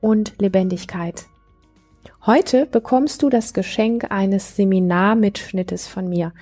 und 0.00 0.34
Lebendigkeit. 0.38 1.26
Heute 2.26 2.66
bekommst 2.66 3.22
du 3.22 3.30
das 3.30 3.54
Geschenk 3.54 4.10
eines 4.10 4.54
Seminarmitschnittes 4.54 5.86
von 5.86 6.06
mir 6.06 6.34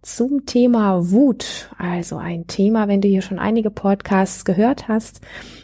zum 0.00 0.46
Thema 0.46 1.10
Wut. 1.10 1.68
Also 1.76 2.16
ein 2.16 2.46
Thema, 2.46 2.88
wenn 2.88 3.02
du 3.02 3.08
hier 3.08 3.20
schon 3.20 3.38
einige 3.38 3.70
Podcasts 3.70 4.46
gehört 4.46 4.88
hast, 4.88 5.20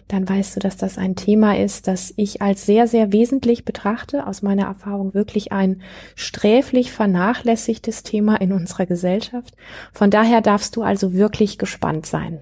dann 0.09 0.29
weißt 0.29 0.57
du, 0.57 0.61
dass 0.61 0.77
das 0.77 0.99
ein 0.99 1.17
Thema 1.17 1.57
ist, 1.57 1.89
das 1.89 2.13
ich 2.17 2.43
als 2.43 2.67
sehr, 2.67 2.87
sehr 2.87 3.13
wesentlich 3.13 3.65
betrachte. 3.65 4.27
Aus 4.27 4.43
meiner 4.43 4.67
Erfahrung 4.67 5.15
wirklich 5.15 5.53
ein 5.53 5.81
sträflich 6.17 6.93
vernachlässigtes 6.93 8.03
Thema 8.03 8.37
in 8.43 8.53
unserer 8.53 8.85
Gesellschaft. 8.85 9.57
Von 9.93 10.11
daher 10.11 10.43
darfst 10.43 10.77
du 10.77 10.83
also 10.83 11.15
wirklich 11.15 11.57
gespannt 11.57 12.05
sein. 12.05 12.41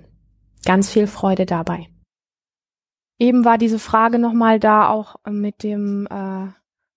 Ganz 0.65 0.91
viel 0.91 1.07
Freude 1.07 1.47
dabei. 1.47 1.87
Eben 3.21 3.45
war 3.45 3.59
diese 3.59 3.79
Frage 3.79 4.19
nochmal 4.19 4.59
da 4.59 4.89
auch 4.89 5.17
mit 5.29 5.63
dem, 5.63 6.09
äh, 6.11 6.47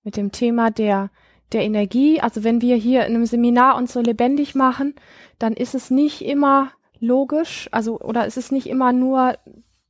mit 0.03 0.15
dem 0.15 0.31
Thema 0.31 0.71
der, 0.71 1.09
der 1.51 1.63
Energie. 1.63 2.21
Also 2.21 2.45
wenn 2.45 2.61
wir 2.61 2.77
hier 2.77 3.05
in 3.05 3.13
einem 3.13 3.25
Seminar 3.25 3.75
uns 3.75 3.91
so 3.91 3.99
lebendig 3.99 4.55
machen, 4.55 4.95
dann 5.37 5.51
ist 5.51 5.75
es 5.75 5.91
nicht 5.91 6.23
immer 6.23 6.71
logisch, 7.01 7.67
also 7.73 7.99
oder 7.99 8.25
ist 8.25 8.37
es 8.37 8.53
nicht 8.53 8.67
immer 8.67 8.93
nur 8.93 9.37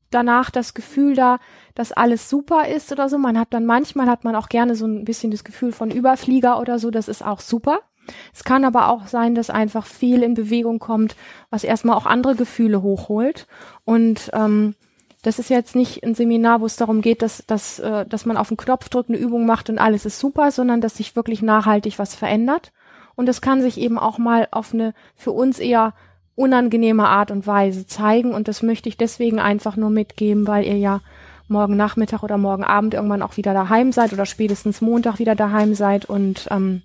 danach 0.09 0.50
das 0.50 0.73
Gefühl 0.73 1.16
da, 1.16 1.38
dass 1.75 1.92
alles 1.92 2.31
super 2.31 2.68
ist 2.68 2.92
oder 2.92 3.09
so. 3.09 3.20
Man 3.20 3.38
hat 3.38 3.53
dann 3.53 3.68
manchmal 3.68 4.08
hat 4.08 4.23
man 4.23 4.36
auch 4.36 4.50
gerne 4.50 4.73
so 4.73 4.88
ein 4.88 5.06
bisschen 5.06 5.30
das 5.30 5.44
Gefühl 5.44 5.72
von 5.72 5.92
Überflieger 5.92 6.59
oder 6.59 6.80
so, 6.80 6.90
das 6.90 7.08
ist 7.09 7.23
auch 7.23 7.42
super. 7.42 7.81
Es 8.34 8.44
kann 8.44 8.66
aber 8.66 8.90
auch 8.90 9.06
sein, 9.06 9.36
dass 9.36 9.52
einfach 9.52 9.86
viel 9.86 10.23
in 10.23 10.34
Bewegung 10.34 10.80
kommt, 10.80 11.16
was 11.52 11.64
erstmal 11.64 11.95
auch 11.95 12.08
andere 12.08 12.36
Gefühle 12.36 12.81
hochholt. 12.81 13.47
Und 13.86 14.31
ähm, 14.34 14.73
das 15.24 15.40
ist 15.40 15.50
jetzt 15.50 15.76
nicht 15.76 16.04
ein 16.04 16.16
Seminar, 16.16 16.62
wo 16.62 16.66
es 16.66 16.76
darum 16.76 17.02
geht, 17.02 17.22
dass, 17.22 17.44
dass, 17.48 17.80
äh, 17.80 18.06
dass 18.06 18.26
man 18.26 18.38
auf 18.38 18.50
den 18.50 18.58
Knopf 18.58 18.90
drückt, 18.90 19.10
eine 19.10 19.18
Übung 19.18 19.46
macht 19.46 19.70
und 19.70 19.80
alles 19.80 20.06
ist 20.06 20.20
super, 20.20 20.52
sondern 20.52 20.82
dass 20.82 20.98
sich 20.98 21.16
wirklich 21.16 21.42
nachhaltig 21.42 21.98
was 21.98 22.14
verändert. 22.14 22.74
Und 23.16 23.28
das 23.28 23.42
kann 23.42 23.62
sich 23.62 23.80
eben 23.80 23.98
auch 23.98 24.18
mal 24.18 24.48
auf 24.52 24.74
eine 24.74 24.94
für 25.16 25.32
uns 25.32 25.60
eher 25.60 25.94
unangenehme 26.36 27.08
Art 27.08 27.32
und 27.32 27.48
Weise 27.48 27.88
zeigen. 27.88 28.34
Und 28.34 28.48
das 28.48 28.64
möchte 28.64 28.90
ich 28.90 28.98
deswegen 28.98 29.40
einfach 29.40 29.78
nur 29.78 29.90
mitgeben, 29.90 30.46
weil 30.46 30.66
ihr 30.66 30.78
ja 30.78 31.02
morgen 31.48 31.78
Nachmittag 31.78 32.24
oder 32.24 32.38
morgen 32.38 32.64
Abend 32.64 32.94
irgendwann 32.94 33.22
auch 33.22 33.38
wieder 33.38 33.54
daheim 33.54 33.92
seid 33.94 34.12
oder 34.12 34.26
spätestens 34.26 34.82
Montag 34.82 35.20
wieder 35.20 35.36
daheim 35.36 35.74
seid. 35.74 36.06
Und 36.06 36.48
ähm, 36.52 36.82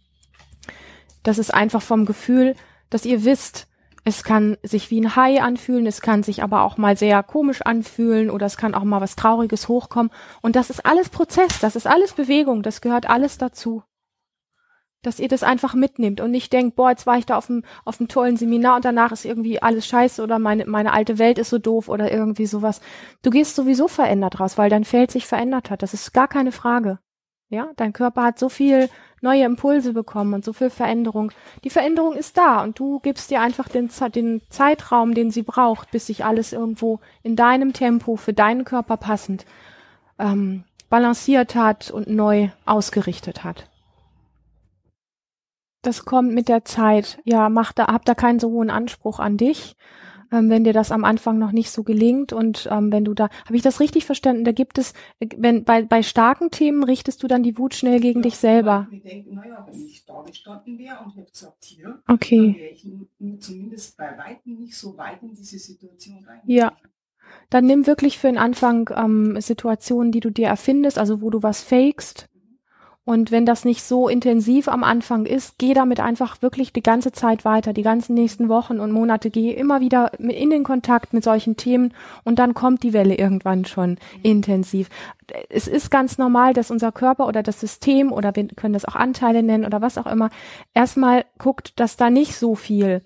das 1.25 1.39
ist 1.39 1.53
einfach 1.53 1.83
vom 1.83 2.05
Gefühl, 2.05 2.55
dass 2.91 3.05
ihr 3.05 3.25
wisst, 3.25 3.67
es 4.05 4.25
kann 4.25 4.57
sich 4.63 4.91
wie 4.91 5.01
ein 5.01 5.17
Hai 5.17 5.43
anfühlen, 5.43 5.87
es 5.87 6.01
kann 6.01 6.23
sich 6.23 6.43
aber 6.43 6.63
auch 6.63 6.77
mal 6.77 6.97
sehr 6.97 7.23
komisch 7.23 7.63
anfühlen 7.63 8.31
oder 8.31 8.47
es 8.47 8.57
kann 8.57 8.75
auch 8.75 8.85
mal 8.85 9.01
was 9.01 9.17
Trauriges 9.17 9.69
hochkommen. 9.69 10.13
Und 10.41 10.57
das 10.57 10.71
ist 10.71 10.87
alles 10.87 11.09
Prozess, 11.09 11.61
das 11.61 11.77
ist 11.77 11.87
alles 11.87 12.13
Bewegung, 12.13 12.63
das 12.63 12.81
gehört 12.81 13.09
alles 13.09 13.39
dazu. 13.39 13.83
Dass 15.03 15.21
ihr 15.21 15.29
das 15.29 15.43
einfach 15.43 15.75
mitnehmt 15.75 16.21
und 16.21 16.31
nicht 16.31 16.53
denkt, 16.53 16.75
boah, 16.75 16.91
jetzt 16.91 17.07
war 17.07 17.19
ich 17.19 17.27
da 17.27 17.37
auf 17.37 17.49
einem, 17.49 17.65
auf 17.85 18.01
einem 18.01 18.09
tollen 18.09 18.37
Seminar 18.37 18.77
und 18.77 18.85
danach 18.85 19.13
ist 19.13 19.25
irgendwie 19.25 19.63
alles 19.63 19.87
scheiße 19.87 20.23
oder 20.23 20.39
meine, 20.39 20.67
meine 20.67 20.93
alte 20.93 21.19
Welt 21.19 21.39
ist 21.39 21.51
so 21.51 21.59
doof 21.59 21.89
oder 21.89 22.11
irgendwie 22.11 22.47
sowas. 22.47 22.81
Du 23.23 23.31
gehst 23.31 23.55
sowieso 23.55 23.89
verändert 23.89 24.41
raus, 24.41 24.59
weil 24.59 24.71
dein 24.71 24.85
Feld 24.85 25.11
sich 25.11 25.27
verändert 25.27 25.71
hat. 25.71 25.83
Das 25.83 25.95
ist 25.95 26.13
gar 26.13 26.29
keine 26.29 26.51
Frage. 26.51 26.99
Ja, 27.51 27.71
dein 27.77 27.93
Körper 27.93 28.25
hat 28.25 28.39
so 28.39 28.49
viel 28.49 28.91
neue 29.21 29.45
Impulse 29.45 29.93
bekommen 29.93 30.35
und 30.35 30.45
so 30.45 30.53
viel 30.53 30.71
Veränderung. 30.71 31.33
Die 31.65 31.71
Veränderung 31.71 32.15
ist 32.15 32.37
da 32.37 32.63
und 32.63 32.79
du 32.79 33.01
gibst 33.01 33.31
dir 33.31 33.41
einfach 33.41 33.69
den, 33.69 33.91
den 34.15 34.43
Zeitraum, 34.51 35.15
den 35.15 35.31
sie 35.31 35.43
braucht, 35.43 35.91
bis 35.91 36.07
sich 36.07 36.25
alles 36.25 36.53
irgendwo 36.53 37.01
in 37.23 37.37
deinem 37.37 37.73
Tempo 37.73 38.17
für 38.17 38.33
deinen 38.33 38.65
Körper 38.65 38.97
passend 38.97 39.45
ähm, 40.19 40.65
balanciert 40.89 41.55
hat 41.55 41.91
und 41.91 42.09
neu 42.09 42.49
ausgerichtet 42.65 43.45
hat. 43.45 43.69
Das 45.83 46.05
kommt 46.05 46.35
mit 46.35 46.49
der 46.49 46.65
Zeit. 46.65 47.21
Ja, 47.25 47.49
mach 47.49 47.73
da, 47.73 47.87
hab 47.87 48.05
da 48.05 48.15
keinen 48.15 48.41
so 48.41 48.51
hohen 48.51 48.71
Anspruch 48.71 49.21
an 49.21 49.37
dich 49.37 49.77
ähm, 50.33 50.51
wenn 50.51 50.65
dir 50.65 50.73
das 50.73 50.93
am 50.93 51.05
Anfang 51.05 51.39
noch 51.39 51.53
nicht 51.53 51.71
so 51.71 51.83
gelingt 51.83 52.33
und 52.33 52.69
ähm, 52.71 52.93
wenn 52.93 53.05
du 53.05 53.15
da, 53.15 53.29
habe 53.45 53.57
ich 53.57 53.63
das 53.63 53.81
richtig 53.81 54.05
verstanden? 54.07 54.45
Da 54.45 54.53
gibt 54.53 54.79
es, 54.79 54.95
wenn 55.37 55.65
bei 55.65 55.83
bei 55.83 56.03
starken 56.03 56.51
Themen 56.51 56.85
richtest 56.85 57.23
du 57.23 57.29
dann 57.29 57.43
die 57.43 57.59
Wut 57.59 57.75
schnell 57.75 58.01
gegen 58.01 58.21
ja, 58.21 58.25
dich 58.25 58.37
selber. 58.37 58.87
Wir 58.91 59.01
denken, 59.01 59.35
naja, 59.35 59.67
wenn 59.71 59.87
ich 59.87 60.05
da 60.05 60.23
gestanden 60.23 60.79
wäre 60.79 60.99
und 61.05 61.17
hätte 61.17 61.33
gesagt, 61.33 61.65
hier, 61.65 62.03
okay. 62.09 62.37
dann 62.37 62.57
wäre 62.57 62.71
ich 62.71 63.41
zumindest 63.41 63.97
bei 63.97 64.17
weitem 64.19 64.59
nicht 64.59 64.77
so 64.77 64.97
weit 64.97 65.23
in 65.23 65.35
diese 65.35 65.59
Situation 65.59 66.25
rein. 66.27 66.41
Ja. 66.45 66.73
Dann 67.51 67.67
nimm 67.67 67.87
wirklich 67.87 68.19
für 68.19 68.29
den 68.29 68.39
Anfang 68.39 68.91
ähm, 68.95 69.41
Situationen, 69.41 70.13
die 70.13 70.21
du 70.21 70.31
dir 70.31 70.49
erfindest, 70.49 70.99
also 70.99 71.21
wo 71.21 71.31
du 71.31 71.43
was 71.43 71.63
fakest 71.63 72.29
und 73.09 73.31
wenn 73.31 73.47
das 73.47 73.65
nicht 73.65 73.83
so 73.83 74.07
intensiv 74.07 74.69
am 74.69 74.85
Anfang 74.85 75.25
ist, 75.25 75.55
geh 75.57 75.73
damit 75.73 75.99
einfach 75.99 76.43
wirklich 76.43 76.75
die 76.75 76.83
ganze 76.83 77.11
Zeit 77.11 77.47
weiter, 77.47 77.73
die 77.73 77.81
ganzen 77.81 78.13
nächsten 78.13 78.51
Wochen 78.51 78.81
und 78.81 78.93
Monate, 78.93 79.31
geh 79.31 79.51
immer 79.51 79.81
wieder 79.81 80.13
in 80.19 80.51
den 80.51 80.63
Kontakt 80.63 81.15
mit 81.15 81.25
solchen 81.25 81.57
Themen 81.57 81.95
und 82.25 82.39
dann 82.39 82.53
kommt 82.53 82.83
die 82.83 82.93
Welle 82.93 83.15
irgendwann 83.15 83.65
schon 83.65 83.97
intensiv. 84.23 84.91
Es 85.49 85.69
ist 85.69 85.91
ganz 85.91 86.19
normal, 86.19 86.53
dass 86.53 86.71
unser 86.71 86.93
Körper 86.93 87.27
oder 87.27 87.43
das 87.43 87.61
System 87.61 88.13
oder 88.13 88.37
wir 88.37 88.47
können 88.49 88.75
das 88.75 88.85
auch 88.85 88.95
Anteile 88.95 89.43
nennen 89.43 89.65
oder 89.65 89.81
was 89.81 89.97
auch 89.97 90.07
immer, 90.07 90.29
erstmal 90.75 91.25
guckt, 91.39 91.81
dass 91.81 91.97
da 91.97 92.11
nicht 92.11 92.37
so 92.37 92.57
viel 92.57 93.01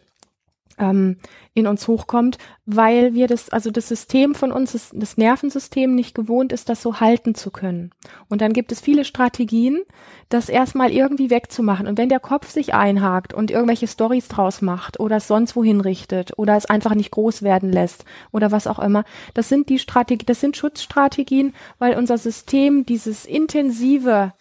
ähm, 0.78 1.16
in 1.54 1.66
uns 1.66 1.86
hochkommt, 1.86 2.38
weil 2.64 3.14
wir 3.14 3.26
das, 3.26 3.50
also 3.50 3.70
das 3.70 3.88
System 3.88 4.34
von 4.34 4.52
uns, 4.52 4.72
das, 4.72 4.90
das 4.94 5.16
Nervensystem 5.16 5.94
nicht 5.94 6.14
gewohnt 6.14 6.52
ist, 6.52 6.68
das 6.68 6.80
so 6.80 7.00
halten 7.00 7.34
zu 7.34 7.50
können. 7.50 7.90
Und 8.28 8.40
dann 8.40 8.52
gibt 8.52 8.72
es 8.72 8.80
viele 8.80 9.04
Strategien, 9.04 9.82
das 10.28 10.48
erstmal 10.48 10.90
irgendwie 10.90 11.30
wegzumachen. 11.30 11.86
Und 11.86 11.98
wenn 11.98 12.08
der 12.08 12.20
Kopf 12.20 12.50
sich 12.50 12.72
einhakt 12.74 13.34
und 13.34 13.50
irgendwelche 13.50 13.86
Stories 13.86 14.28
draus 14.28 14.62
macht 14.62 14.98
oder 14.98 15.16
es 15.16 15.28
sonst 15.28 15.56
wohin 15.56 15.80
richtet 15.80 16.38
oder 16.38 16.56
es 16.56 16.66
einfach 16.66 16.94
nicht 16.94 17.10
groß 17.10 17.42
werden 17.42 17.70
lässt 17.70 18.04
oder 18.30 18.50
was 18.50 18.66
auch 18.66 18.78
immer, 18.78 19.04
das 19.34 19.48
sind 19.48 19.68
die 19.68 19.78
Strategien, 19.78 20.26
das 20.26 20.40
sind 20.40 20.56
Schutzstrategien, 20.56 21.54
weil 21.78 21.96
unser 21.96 22.16
System 22.16 22.86
dieses 22.86 23.26
intensive 23.26 24.32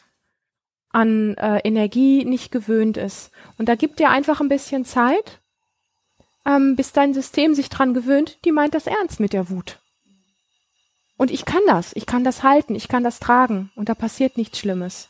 an 0.93 1.35
äh, 1.35 1.59
Energie 1.63 2.25
nicht 2.25 2.51
gewöhnt 2.51 2.97
ist. 2.97 3.31
Und 3.57 3.69
da 3.69 3.75
gibt 3.75 3.99
ihr 3.99 4.09
einfach 4.09 4.41
ein 4.41 4.49
bisschen 4.49 4.85
Zeit 4.85 5.40
ähm, 6.45 6.75
bis 6.75 6.91
dein 6.91 7.13
System 7.13 7.53
sich 7.53 7.69
dran 7.69 7.93
gewöhnt, 7.93 8.39
die 8.45 8.51
meint 8.51 8.73
das 8.73 8.87
ernst 8.87 9.19
mit 9.19 9.33
der 9.33 9.49
Wut. 9.49 9.79
Und 11.17 11.29
ich 11.29 11.45
kann 11.45 11.61
das, 11.67 11.95
ich 11.95 12.05
kann 12.05 12.23
das 12.23 12.41
halten, 12.41 12.73
ich 12.75 12.87
kann 12.87 13.03
das 13.03 13.19
tragen 13.19 13.71
und 13.75 13.89
da 13.89 13.95
passiert 13.95 14.37
nichts 14.37 14.57
Schlimmes. 14.57 15.07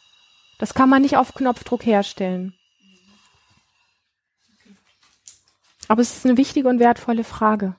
Das 0.60 0.74
kann 0.74 0.90
man 0.90 1.02
nicht 1.02 1.18
auf 1.18 1.34
Knopfdruck 1.34 1.86
herstellen. 1.86 2.54
Aber 5.88 6.02
es 6.02 6.16
ist 6.16 6.26
eine 6.26 6.38
wichtige 6.38 6.70
und 6.70 6.80
wertvolle 6.80 7.24
Frage. 7.24 7.76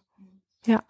Ja. 0.66 0.82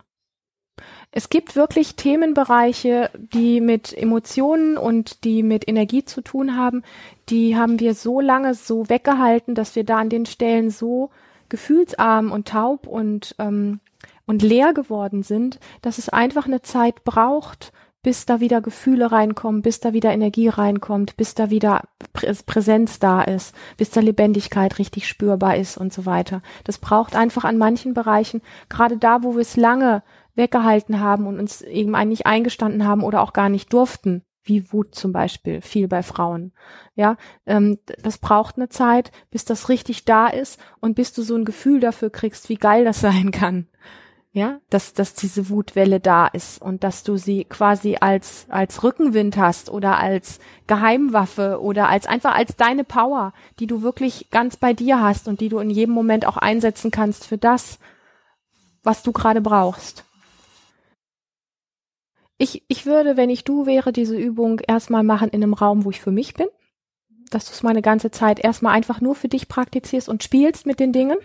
Es 1.10 1.28
gibt 1.28 1.56
wirklich 1.56 1.94
Themenbereiche, 1.94 3.10
die 3.14 3.60
mit 3.60 3.92
Emotionen 3.92 4.78
und 4.78 5.24
die 5.24 5.42
mit 5.42 5.68
Energie 5.68 6.04
zu 6.04 6.22
tun 6.22 6.56
haben. 6.56 6.82
Die 7.28 7.56
haben 7.56 7.78
wir 7.80 7.94
so 7.94 8.20
lange 8.20 8.54
so 8.54 8.88
weggehalten, 8.88 9.54
dass 9.54 9.76
wir 9.76 9.84
da 9.84 9.98
an 9.98 10.08
den 10.08 10.26
Stellen 10.26 10.70
so 10.70 11.10
gefühlsarm 11.52 12.32
und 12.32 12.48
taub 12.48 12.86
und, 12.86 13.36
ähm, 13.38 13.80
und 14.26 14.42
leer 14.42 14.72
geworden 14.72 15.22
sind, 15.22 15.60
dass 15.82 15.98
es 15.98 16.08
einfach 16.08 16.46
eine 16.46 16.62
Zeit 16.62 17.04
braucht, 17.04 17.72
bis 18.02 18.24
da 18.24 18.40
wieder 18.40 18.62
Gefühle 18.62 19.12
reinkommen, 19.12 19.60
bis 19.60 19.78
da 19.78 19.92
wieder 19.92 20.10
Energie 20.12 20.48
reinkommt, 20.48 21.16
bis 21.18 21.34
da 21.34 21.50
wieder 21.50 21.82
Prä 22.14 22.32
Präsenz 22.46 22.98
da 22.98 23.20
ist, 23.20 23.54
bis 23.76 23.90
da 23.90 24.00
Lebendigkeit 24.00 24.78
richtig 24.78 25.06
spürbar 25.06 25.56
ist 25.56 25.76
und 25.76 25.92
so 25.92 26.06
weiter. 26.06 26.40
Das 26.64 26.78
braucht 26.78 27.14
einfach 27.14 27.44
an 27.44 27.58
manchen 27.58 27.92
Bereichen, 27.92 28.40
gerade 28.70 28.96
da, 28.96 29.22
wo 29.22 29.34
wir 29.34 29.42
es 29.42 29.56
lange 29.56 30.02
weggehalten 30.34 31.00
haben 31.00 31.26
und 31.26 31.38
uns 31.38 31.60
eben 31.60 31.94
eigentlich 31.94 32.26
eingestanden 32.26 32.86
haben 32.86 33.04
oder 33.04 33.20
auch 33.20 33.34
gar 33.34 33.50
nicht 33.50 33.72
durften, 33.72 34.24
wie 34.44 34.72
Wut 34.72 34.94
zum 34.94 35.12
Beispiel, 35.12 35.60
viel 35.60 35.88
bei 35.88 36.02
Frauen. 36.02 36.52
Ja, 36.94 37.16
ähm, 37.46 37.78
das 38.02 38.18
braucht 38.18 38.56
eine 38.56 38.68
Zeit, 38.68 39.12
bis 39.30 39.44
das 39.44 39.68
richtig 39.68 40.04
da 40.04 40.26
ist 40.26 40.60
und 40.80 40.94
bis 40.94 41.12
du 41.12 41.22
so 41.22 41.36
ein 41.36 41.44
Gefühl 41.44 41.80
dafür 41.80 42.10
kriegst, 42.10 42.48
wie 42.48 42.56
geil 42.56 42.84
das 42.84 43.00
sein 43.00 43.30
kann. 43.30 43.68
Ja, 44.34 44.60
dass, 44.70 44.94
dass 44.94 45.12
diese 45.12 45.50
Wutwelle 45.50 46.00
da 46.00 46.26
ist 46.26 46.62
und 46.62 46.84
dass 46.84 47.02
du 47.02 47.18
sie 47.18 47.44
quasi 47.44 47.98
als, 48.00 48.46
als 48.48 48.82
Rückenwind 48.82 49.36
hast 49.36 49.68
oder 49.68 49.98
als 49.98 50.38
Geheimwaffe 50.66 51.60
oder 51.60 51.90
als 51.90 52.06
einfach 52.06 52.34
als 52.34 52.56
deine 52.56 52.82
Power, 52.82 53.34
die 53.58 53.66
du 53.66 53.82
wirklich 53.82 54.30
ganz 54.30 54.56
bei 54.56 54.72
dir 54.72 55.02
hast 55.02 55.28
und 55.28 55.42
die 55.42 55.50
du 55.50 55.58
in 55.58 55.68
jedem 55.68 55.92
Moment 55.92 56.26
auch 56.26 56.38
einsetzen 56.38 56.90
kannst 56.90 57.26
für 57.26 57.36
das, 57.36 57.78
was 58.82 59.02
du 59.02 59.12
gerade 59.12 59.42
brauchst. 59.42 60.06
Ich, 62.42 62.64
ich 62.66 62.86
würde, 62.86 63.16
wenn 63.16 63.30
ich 63.30 63.44
du 63.44 63.66
wäre, 63.66 63.92
diese 63.92 64.16
Übung 64.16 64.58
erstmal 64.66 65.04
machen 65.04 65.28
in 65.28 65.44
einem 65.44 65.54
Raum, 65.54 65.84
wo 65.84 65.90
ich 65.90 66.00
für 66.00 66.10
mich 66.10 66.34
bin. 66.34 66.48
Dass 67.30 67.44
du 67.44 67.52
es 67.52 67.62
mal 67.62 67.70
eine 67.70 67.82
ganze 67.82 68.10
Zeit 68.10 68.40
erstmal 68.42 68.74
einfach 68.74 69.00
nur 69.00 69.14
für 69.14 69.28
dich 69.28 69.46
praktizierst 69.46 70.08
und 70.08 70.24
spielst 70.24 70.66
mit 70.66 70.80
den 70.80 70.92
Dingen, 70.92 71.18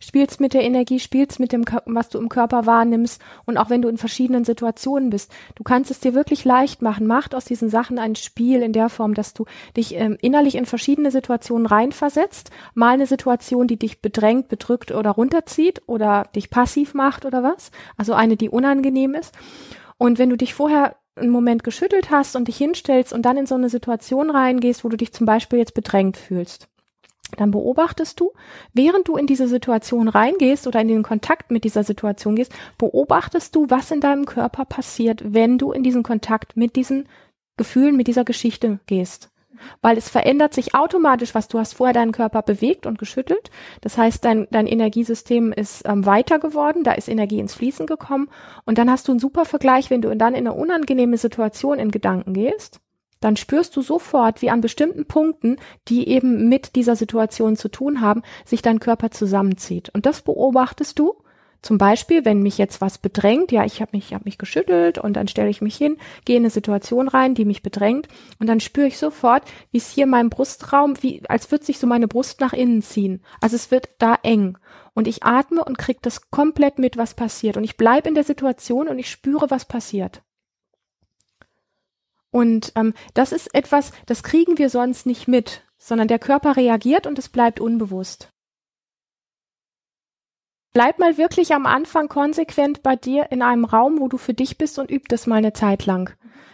spielst 0.00 0.40
mit 0.40 0.52
der 0.52 0.64
Energie, 0.64 0.98
spielst 0.98 1.38
mit 1.38 1.52
dem, 1.52 1.64
was 1.86 2.08
du 2.08 2.18
im 2.18 2.28
Körper 2.28 2.66
wahrnimmst 2.66 3.22
und 3.44 3.56
auch 3.56 3.70
wenn 3.70 3.82
du 3.82 3.88
in 3.88 3.98
verschiedenen 3.98 4.44
Situationen 4.44 5.10
bist. 5.10 5.30
Du 5.54 5.62
kannst 5.62 5.92
es 5.92 6.00
dir 6.00 6.12
wirklich 6.12 6.44
leicht 6.44 6.82
machen. 6.82 7.06
Macht 7.06 7.36
aus 7.36 7.44
diesen 7.44 7.68
Sachen 7.68 8.00
ein 8.00 8.16
Spiel 8.16 8.60
in 8.60 8.72
der 8.72 8.88
Form, 8.88 9.14
dass 9.14 9.32
du 9.32 9.44
dich 9.76 9.94
ähm, 9.94 10.18
innerlich 10.20 10.56
in 10.56 10.66
verschiedene 10.66 11.12
Situationen 11.12 11.66
reinversetzt. 11.66 12.50
Mal 12.74 12.94
eine 12.94 13.06
Situation, 13.06 13.68
die 13.68 13.78
dich 13.78 14.02
bedrängt, 14.02 14.48
bedrückt 14.48 14.90
oder 14.90 15.12
runterzieht 15.12 15.82
oder 15.86 16.24
dich 16.34 16.50
passiv 16.50 16.94
macht 16.94 17.24
oder 17.26 17.44
was. 17.44 17.70
Also 17.96 18.12
eine, 18.12 18.36
die 18.36 18.48
unangenehm 18.48 19.14
ist. 19.14 19.32
Und 19.98 20.18
wenn 20.18 20.30
du 20.30 20.36
dich 20.36 20.54
vorher 20.54 20.96
einen 21.16 21.30
Moment 21.30 21.62
geschüttelt 21.62 22.10
hast 22.10 22.34
und 22.36 22.48
dich 22.48 22.56
hinstellst 22.56 23.12
und 23.12 23.22
dann 23.22 23.36
in 23.36 23.46
so 23.46 23.54
eine 23.54 23.68
Situation 23.68 24.30
reingehst, 24.30 24.84
wo 24.84 24.88
du 24.88 24.96
dich 24.96 25.12
zum 25.12 25.26
Beispiel 25.26 25.58
jetzt 25.58 25.74
bedrängt 25.74 26.16
fühlst, 26.16 26.68
dann 27.36 27.50
beobachtest 27.50 28.18
du, 28.20 28.32
während 28.72 29.08
du 29.08 29.16
in 29.16 29.26
diese 29.26 29.48
Situation 29.48 30.08
reingehst 30.08 30.66
oder 30.66 30.80
in 30.80 30.88
den 30.88 31.02
Kontakt 31.02 31.50
mit 31.50 31.64
dieser 31.64 31.84
Situation 31.84 32.36
gehst, 32.36 32.52
beobachtest 32.78 33.54
du, 33.54 33.66
was 33.70 33.90
in 33.90 34.00
deinem 34.00 34.26
Körper 34.26 34.64
passiert, 34.64 35.22
wenn 35.24 35.58
du 35.58 35.72
in 35.72 35.82
diesen 35.82 36.02
Kontakt 36.02 36.56
mit 36.56 36.76
diesen 36.76 37.08
Gefühlen, 37.56 37.96
mit 37.96 38.08
dieser 38.08 38.24
Geschichte 38.24 38.80
gehst 38.86 39.30
weil 39.82 39.96
es 39.96 40.08
verändert 40.08 40.54
sich 40.54 40.74
automatisch, 40.74 41.34
was 41.34 41.48
du 41.48 41.58
hast 41.58 41.74
vorher 41.74 41.94
deinen 41.94 42.12
Körper 42.12 42.42
bewegt 42.42 42.86
und 42.86 42.98
geschüttelt. 42.98 43.50
Das 43.80 43.98
heißt, 43.98 44.24
dein, 44.24 44.46
dein 44.50 44.66
Energiesystem 44.66 45.52
ist 45.52 45.82
ähm, 45.86 46.06
weiter 46.06 46.38
geworden, 46.38 46.84
da 46.84 46.92
ist 46.92 47.08
Energie 47.08 47.40
ins 47.40 47.54
Fließen 47.54 47.86
gekommen 47.86 48.28
und 48.64 48.78
dann 48.78 48.90
hast 48.90 49.08
du 49.08 49.12
einen 49.12 49.20
super 49.20 49.44
Vergleich, 49.44 49.90
wenn 49.90 50.02
du 50.02 50.14
dann 50.16 50.34
in 50.34 50.46
eine 50.46 50.56
unangenehme 50.56 51.18
Situation 51.18 51.78
in 51.78 51.90
Gedanken 51.90 52.34
gehst, 52.34 52.80
dann 53.20 53.36
spürst 53.36 53.74
du 53.74 53.80
sofort, 53.80 54.42
wie 54.42 54.50
an 54.50 54.60
bestimmten 54.60 55.06
Punkten, 55.06 55.56
die 55.88 56.08
eben 56.08 56.48
mit 56.48 56.76
dieser 56.76 56.94
Situation 56.94 57.56
zu 57.56 57.68
tun 57.70 58.02
haben, 58.02 58.22
sich 58.44 58.60
dein 58.60 58.80
Körper 58.80 59.10
zusammenzieht. 59.10 59.90
Und 59.94 60.04
das 60.04 60.20
beobachtest 60.20 60.98
du 60.98 61.14
zum 61.64 61.78
Beispiel, 61.78 62.26
wenn 62.26 62.42
mich 62.42 62.58
jetzt 62.58 62.82
was 62.82 62.98
bedrängt, 62.98 63.50
ja, 63.50 63.64
ich 63.64 63.80
habe 63.80 63.92
mich, 63.94 64.12
hab 64.12 64.26
mich 64.26 64.36
geschüttelt 64.36 64.98
und 64.98 65.14
dann 65.14 65.28
stelle 65.28 65.48
ich 65.48 65.62
mich 65.62 65.76
hin, 65.76 65.96
gehe 66.26 66.36
in 66.36 66.42
eine 66.42 66.50
Situation 66.50 67.08
rein, 67.08 67.34
die 67.34 67.46
mich 67.46 67.62
bedrängt 67.62 68.06
und 68.38 68.48
dann 68.48 68.60
spüre 68.60 68.86
ich 68.86 68.98
sofort, 68.98 69.44
wie 69.70 69.78
es 69.78 69.88
hier 69.88 70.04
in 70.04 70.10
meinem 70.10 70.28
Brustraum, 70.28 71.02
wie 71.02 71.22
als 71.26 71.50
würde 71.50 71.64
sich 71.64 71.78
so 71.78 71.86
meine 71.86 72.06
Brust 72.06 72.42
nach 72.42 72.52
innen 72.52 72.82
ziehen. 72.82 73.22
Also 73.40 73.56
es 73.56 73.70
wird 73.70 73.88
da 73.98 74.18
eng 74.22 74.58
und 74.92 75.08
ich 75.08 75.22
atme 75.22 75.64
und 75.64 75.78
krieg 75.78 76.02
das 76.02 76.30
komplett 76.30 76.78
mit, 76.78 76.98
was 76.98 77.14
passiert 77.14 77.56
und 77.56 77.64
ich 77.64 77.78
bleibe 77.78 78.10
in 78.10 78.14
der 78.14 78.24
Situation 78.24 78.86
und 78.86 78.98
ich 78.98 79.10
spüre, 79.10 79.50
was 79.50 79.64
passiert. 79.64 80.22
Und 82.30 82.72
ähm, 82.74 82.92
das 83.14 83.32
ist 83.32 83.54
etwas, 83.54 83.92
das 84.04 84.22
kriegen 84.22 84.58
wir 84.58 84.68
sonst 84.68 85.06
nicht 85.06 85.28
mit, 85.28 85.62
sondern 85.78 86.08
der 86.08 86.18
Körper 86.18 86.58
reagiert 86.58 87.06
und 87.06 87.18
es 87.18 87.30
bleibt 87.30 87.58
unbewusst. 87.58 88.33
Bleib 90.74 90.98
mal 90.98 91.16
wirklich 91.16 91.54
am 91.54 91.66
Anfang 91.66 92.08
konsequent 92.08 92.82
bei 92.82 92.96
dir 92.96 93.30
in 93.30 93.42
einem 93.42 93.64
Raum, 93.64 94.00
wo 94.00 94.08
du 94.08 94.18
für 94.18 94.34
dich 94.34 94.58
bist 94.58 94.80
und 94.80 94.90
üb 94.90 95.08
das 95.08 95.28
mal 95.28 95.36
eine 95.36 95.52
Zeit 95.52 95.86
lang. 95.86 96.10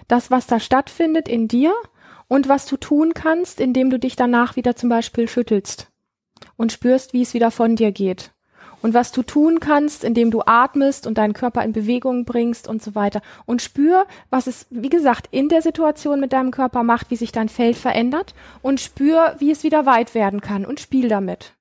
Das, 0.08 0.30
was 0.30 0.46
da 0.46 0.60
stattfindet 0.60 1.26
in 1.26 1.48
dir 1.48 1.72
und 2.28 2.46
was 2.46 2.66
du 2.66 2.76
tun 2.76 3.14
kannst, 3.14 3.60
indem 3.60 3.88
du 3.88 3.98
dich 3.98 4.16
danach 4.16 4.56
wieder 4.56 4.76
zum 4.76 4.90
Beispiel 4.90 5.26
schüttelst 5.26 5.90
und 6.58 6.70
spürst, 6.70 7.14
wie 7.14 7.22
es 7.22 7.32
wieder 7.32 7.50
von 7.50 7.76
dir 7.76 7.92
geht. 7.92 8.32
Und 8.82 8.92
was 8.92 9.10
du 9.10 9.22
tun 9.22 9.58
kannst, 9.58 10.04
indem 10.04 10.30
du 10.30 10.42
atmest 10.44 11.06
und 11.06 11.16
deinen 11.16 11.32
Körper 11.32 11.64
in 11.64 11.72
Bewegung 11.72 12.26
bringst 12.26 12.68
und 12.68 12.82
so 12.82 12.94
weiter. 12.94 13.22
Und 13.46 13.62
spür, 13.62 14.06
was 14.28 14.46
es, 14.46 14.66
wie 14.68 14.90
gesagt, 14.90 15.28
in 15.30 15.48
der 15.48 15.62
Situation 15.62 16.20
mit 16.20 16.34
deinem 16.34 16.50
Körper 16.50 16.82
macht, 16.82 17.10
wie 17.10 17.16
sich 17.16 17.32
dein 17.32 17.48
Feld 17.48 17.76
verändert. 17.76 18.34
Und 18.60 18.80
spür, 18.80 19.36
wie 19.38 19.50
es 19.50 19.62
wieder 19.62 19.86
weit 19.86 20.14
werden 20.14 20.42
kann 20.42 20.66
und 20.66 20.78
spiel 20.78 21.08
damit 21.08 21.54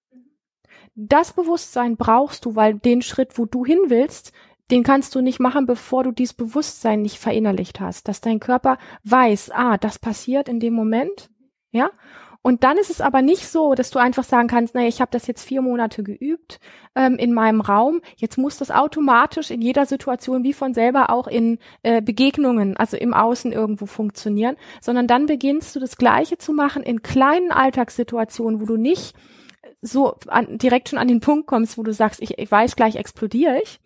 das 0.95 1.33
Bewusstsein 1.33 1.97
brauchst 1.97 2.45
du, 2.45 2.56
weil 2.56 2.75
den 2.75 3.01
Schritt, 3.01 3.38
wo 3.38 3.45
du 3.45 3.65
hin 3.65 3.80
willst, 3.88 4.33
den 4.71 4.83
kannst 4.83 5.15
du 5.15 5.21
nicht 5.21 5.39
machen, 5.39 5.65
bevor 5.65 6.03
du 6.03 6.12
dieses 6.12 6.33
Bewusstsein 6.33 7.01
nicht 7.01 7.18
verinnerlicht 7.18 7.80
hast, 7.80 8.07
dass 8.07 8.21
dein 8.21 8.39
Körper 8.39 8.77
weiß, 9.03 9.51
ah, 9.51 9.77
das 9.77 10.00
passiert 10.00 10.47
in 10.47 10.59
dem 10.59 10.74
Moment, 10.74 11.30
ja. 11.71 11.89
Und 12.41 12.63
dann 12.63 12.77
ist 12.77 12.89
es 12.89 13.01
aber 13.01 13.21
nicht 13.21 13.50
so, 13.50 13.74
dass 13.74 13.89
du 13.89 14.00
einfach 14.00 14.24
sagen 14.24 14.47
kannst, 14.47 14.74
naja, 14.74 14.88
ich 14.88 15.01
habe 15.01 15.12
das 15.12 15.27
jetzt 15.27 15.44
vier 15.44 15.62
Monate 15.62 16.03
geübt 16.03 16.62
ähm, 16.95 17.15
in 17.15 17.33
meinem 17.33 17.59
Raum, 17.59 18.00
jetzt 18.15 18.38
muss 18.38 18.57
das 18.57 18.71
automatisch 18.71 19.51
in 19.51 19.62
jeder 19.62 19.85
Situation 19.85 20.44
wie 20.44 20.53
von 20.53 20.74
selber 20.74 21.09
auch 21.09 21.27
in 21.27 21.59
äh, 21.83 22.01
Begegnungen, 22.01 22.77
also 22.77 22.95
im 22.95 23.13
Außen 23.13 23.51
irgendwo 23.51 23.88
funktionieren, 23.88 24.56
sondern 24.80 25.06
dann 25.06 25.25
beginnst 25.25 25.75
du 25.75 25.81
das 25.81 25.97
Gleiche 25.97 26.38
zu 26.38 26.53
machen 26.53 26.81
in 26.81 27.01
kleinen 27.01 27.51
Alltagssituationen, 27.51 28.62
wo 28.62 28.65
du 28.65 28.77
nicht 28.77 29.15
so 29.81 30.15
an, 30.27 30.57
direkt 30.57 30.89
schon 30.89 30.99
an 30.99 31.07
den 31.07 31.19
Punkt 31.19 31.47
kommst, 31.47 31.77
wo 31.77 31.83
du 31.83 31.93
sagst, 31.93 32.21
ich, 32.21 32.37
ich 32.37 32.51
weiß, 32.51 32.75
gleich 32.75 32.95
explodiere 32.95 33.61
ich, 33.61 33.79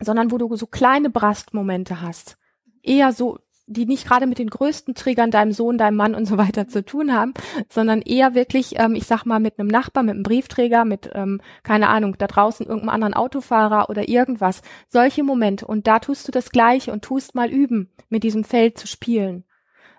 sondern 0.00 0.30
wo 0.30 0.38
du 0.38 0.54
so 0.56 0.66
kleine 0.66 1.10
Brastmomente 1.10 2.00
hast. 2.00 2.36
Eher 2.82 3.12
so, 3.12 3.38
die 3.66 3.86
nicht 3.86 4.06
gerade 4.06 4.26
mit 4.26 4.38
den 4.38 4.48
größten 4.48 4.94
Triggern 4.94 5.30
deinem 5.30 5.52
Sohn, 5.52 5.76
deinem 5.76 5.96
Mann 5.96 6.14
und 6.14 6.26
so 6.26 6.38
weiter 6.38 6.68
zu 6.68 6.84
tun 6.84 7.12
haben, 7.12 7.34
sondern 7.68 8.00
eher 8.00 8.34
wirklich, 8.34 8.74
ähm, 8.78 8.94
ich 8.94 9.06
sag 9.06 9.24
mal, 9.24 9.40
mit 9.40 9.58
einem 9.58 9.68
Nachbar, 9.68 10.04
mit 10.04 10.14
einem 10.14 10.22
Briefträger, 10.22 10.84
mit, 10.84 11.10
ähm, 11.14 11.40
keine 11.64 11.88
Ahnung, 11.88 12.16
da 12.18 12.28
draußen 12.28 12.66
irgendeinem 12.66 12.90
anderen 12.90 13.14
Autofahrer 13.14 13.90
oder 13.90 14.08
irgendwas. 14.08 14.62
Solche 14.88 15.24
Momente. 15.24 15.66
Und 15.66 15.86
da 15.86 15.98
tust 15.98 16.28
du 16.28 16.32
das 16.32 16.50
Gleiche 16.50 16.92
und 16.92 17.02
tust 17.02 17.34
mal 17.34 17.50
üben, 17.50 17.90
mit 18.08 18.22
diesem 18.22 18.44
Feld 18.44 18.78
zu 18.78 18.86
spielen. 18.86 19.44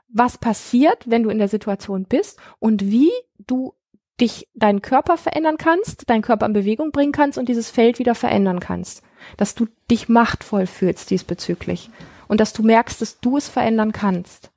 Was 0.07 0.38
passiert, 0.38 1.09
wenn 1.09 1.23
du 1.23 1.30
in 1.30 1.38
der 1.38 1.50
Situation 1.50 2.06
bist 2.06 2.39
und 2.59 2.85
wie 2.85 3.12
du 3.38 3.73
dich 4.19 4.48
deinen 4.54 4.81
Körper 4.81 5.18
verändern 5.18 5.57
kannst, 5.57 6.09
deinen 6.09 6.21
Körper 6.21 6.45
in 6.45 6.54
Bewegung 6.54 6.92
bringen 6.92 7.12
kannst 7.12 7.38
und 7.38 7.50
dieses 7.50 7.69
Feld 7.69 8.00
wieder 8.00 8.16
verändern 8.16 8.59
kannst. 8.59 9.04
Dass 9.38 9.56
du 9.56 9.68
dich 9.90 10.09
machtvoll 10.09 10.68
fühlst 10.68 11.09
diesbezüglich 11.09 11.90
und 12.28 12.40
dass 12.40 12.54
du 12.54 12.64
merkst, 12.64 13.02
dass 13.02 13.19
du 13.19 13.38
es 13.38 13.47
verändern 13.47 13.92
kannst. 13.92 14.52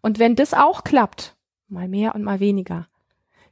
Und 0.00 0.18
wenn 0.18 0.36
das 0.36 0.54
auch 0.54 0.84
klappt, 0.84 1.36
mal 1.68 1.88
mehr 1.88 2.14
und 2.14 2.22
mal 2.24 2.40
weniger, 2.40 2.87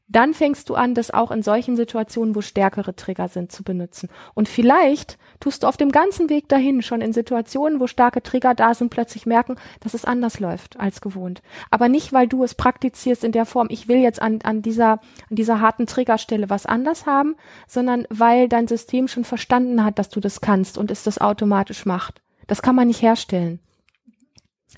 dann 0.09 0.35
fängst 0.35 0.69
du 0.69 0.77
an, 0.77 0.95
das 0.95 1.11
auch 1.11 1.33
in 1.33 1.43
solchen 1.43 1.75
Situationen, 1.75 2.37
wo 2.37 2.41
stärkere 2.41 2.95
Trigger 2.95 3.29
sind, 3.29 3.51
zu 3.51 3.65
benutzen. 3.65 4.09
Und 4.35 4.49
vielleicht 4.49 5.19
tust 5.41 5.63
du 5.63 5.67
auf 5.67 5.77
dem 5.77 5.91
ganzen 5.91 6.31
Weg 6.31 6.49
dahin 6.49 6.81
schon 6.83 7.01
in 7.01 7.13
Situationen, 7.13 7.81
wo 7.81 7.89
starke 7.89 8.23
Trigger 8.23 8.55
da 8.55 8.73
sind, 8.75 8.91
plötzlich 8.91 9.27
merken, 9.27 9.57
dass 9.81 9.95
es 9.95 10.05
anders 10.05 10.39
läuft 10.39 10.79
als 10.79 11.01
gewohnt. 11.01 11.43
Aber 11.71 11.89
nicht, 11.89 12.13
weil 12.13 12.29
du 12.29 12.45
es 12.45 12.55
praktizierst 12.55 13.25
in 13.25 13.33
der 13.33 13.47
Form, 13.47 13.67
ich 13.69 13.89
will 13.89 13.99
jetzt 13.99 14.23
an, 14.23 14.39
an 14.45 14.63
dieser, 14.63 15.01
an 15.29 15.37
dieser 15.37 15.61
harten 15.61 15.87
Triggerstelle 15.87 16.51
was 16.51 16.67
anders 16.67 17.07
haben, 17.07 17.35
sondern 17.67 18.07
weil 18.09 18.49
dein 18.49 18.69
System 18.69 19.09
schon 19.09 19.25
verstanden 19.25 19.85
hat, 19.85 19.99
dass 19.99 20.09
du 20.09 20.21
das 20.21 20.41
kannst 20.41 20.79
und 20.79 20.93
es 20.93 21.03
das 21.03 21.21
automatisch 21.21 21.85
macht. 21.85 22.23
Das 22.47 22.63
kann 22.63 22.77
man 22.77 22.87
nicht 22.87 23.03
herstellen. 23.03 23.59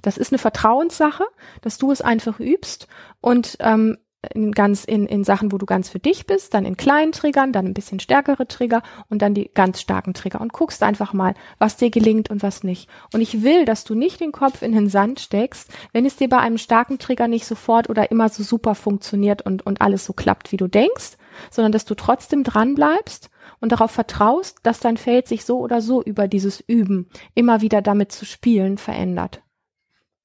Das 0.01 0.17
ist 0.17 0.33
eine 0.33 0.39
Vertrauenssache, 0.39 1.25
dass 1.61 1.77
du 1.77 1.91
es 1.91 2.01
einfach 2.01 2.41
übst 2.41 2.89
und 3.21 3.57
ähm, 3.61 3.99
in 4.35 4.51
ganz 4.53 4.85
in, 4.85 5.07
in 5.07 5.23
Sachen, 5.23 5.53
wo 5.53 5.59
du 5.59 5.67
ganz 5.67 5.89
für 5.89 6.01
dich 6.01 6.27
bist, 6.27 6.53
dann 6.53 6.65
in 6.65 6.77
kleinen 6.77 7.13
Triggern, 7.13 7.53
dann 7.53 7.67
ein 7.67 7.75
bisschen 7.75 8.01
stärkere 8.01 8.49
Trigger 8.49 8.83
und 9.09 9.23
dann 9.23 9.33
die 9.33 9.51
ganz 9.55 9.81
starken 9.81 10.13
Trigger 10.13 10.41
und 10.41 10.53
guckst 10.53 10.83
einfach 10.83 11.13
mal, 11.13 11.35
was 11.59 11.77
dir 11.77 11.91
gelingt 11.91 12.29
und 12.29 12.43
was 12.43 12.65
nicht. 12.65 12.89
Und 13.13 13.21
ich 13.21 13.43
will, 13.43 13.65
dass 13.65 13.85
du 13.85 13.95
nicht 13.95 14.21
den 14.21 14.33
Kopf 14.33 14.63
in 14.63 14.73
den 14.73 14.89
Sand 14.89 15.21
steckst, 15.21 15.71
wenn 15.93 16.05
es 16.05 16.17
dir 16.17 16.29
bei 16.29 16.39
einem 16.39 16.59
starken 16.59 16.99
Trigger 16.99 17.29
nicht 17.29 17.47
sofort 17.47 17.89
oder 17.89 18.11
immer 18.11 18.29
so 18.29 18.43
super 18.43 18.75
funktioniert 18.75 19.43
und, 19.43 19.65
und 19.65 19.81
alles 19.81 20.05
so 20.05 20.13
klappt, 20.13 20.51
wie 20.51 20.57
du 20.57 20.67
denkst, 20.67 21.17
sondern 21.51 21.71
dass 21.71 21.85
du 21.85 21.95
trotzdem 21.95 22.43
dran 22.43 22.75
bleibst 22.75 23.31
und 23.61 23.71
darauf 23.71 23.93
vertraust, 23.93 24.59
dass 24.65 24.81
dein 24.81 24.97
Feld 24.97 25.29
sich 25.29 25.45
so 25.45 25.61
oder 25.61 25.81
so 25.81 26.03
über 26.03 26.27
dieses 26.27 26.61
Üben, 26.61 27.09
immer 27.35 27.61
wieder 27.61 27.83
damit 27.83 28.11
zu 28.11 28.25
spielen, 28.25 28.79
verändert. 28.79 29.43